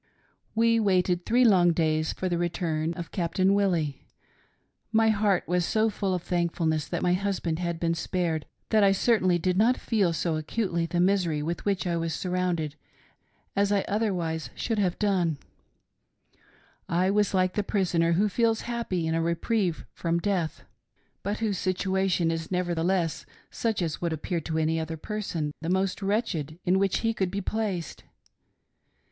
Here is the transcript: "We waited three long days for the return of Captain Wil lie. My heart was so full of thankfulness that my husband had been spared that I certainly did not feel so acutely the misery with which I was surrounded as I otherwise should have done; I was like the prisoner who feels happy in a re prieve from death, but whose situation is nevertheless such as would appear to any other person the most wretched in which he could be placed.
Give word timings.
"We 0.55 0.79
waited 0.79 1.27
three 1.27 1.45
long 1.45 1.73
days 1.73 2.11
for 2.11 2.27
the 2.27 2.39
return 2.39 2.95
of 2.95 3.11
Captain 3.11 3.53
Wil 3.53 3.69
lie. 3.69 3.97
My 4.91 5.09
heart 5.09 5.47
was 5.47 5.63
so 5.63 5.91
full 5.91 6.15
of 6.15 6.23
thankfulness 6.23 6.87
that 6.87 7.03
my 7.03 7.13
husband 7.13 7.59
had 7.59 7.79
been 7.79 7.93
spared 7.93 8.47
that 8.69 8.83
I 8.83 8.93
certainly 8.93 9.37
did 9.37 9.57
not 9.57 9.77
feel 9.77 10.11
so 10.11 10.37
acutely 10.37 10.87
the 10.87 10.99
misery 10.99 11.43
with 11.43 11.65
which 11.65 11.85
I 11.85 11.97
was 11.97 12.15
surrounded 12.15 12.75
as 13.55 13.71
I 13.71 13.85
otherwise 13.87 14.49
should 14.55 14.79
have 14.79 14.97
done; 14.97 15.37
I 16.89 17.11
was 17.11 17.35
like 17.35 17.53
the 17.53 17.61
prisoner 17.61 18.13
who 18.13 18.27
feels 18.27 18.61
happy 18.61 19.05
in 19.05 19.13
a 19.13 19.21
re 19.21 19.35
prieve 19.35 19.85
from 19.93 20.17
death, 20.17 20.63
but 21.21 21.41
whose 21.41 21.59
situation 21.59 22.31
is 22.31 22.49
nevertheless 22.49 23.27
such 23.51 23.83
as 23.83 24.01
would 24.01 24.13
appear 24.13 24.41
to 24.41 24.57
any 24.57 24.79
other 24.79 24.97
person 24.97 25.51
the 25.61 25.69
most 25.69 26.01
wretched 26.01 26.57
in 26.65 26.79
which 26.79 27.01
he 27.01 27.13
could 27.13 27.29
be 27.29 27.39
placed. 27.41 28.03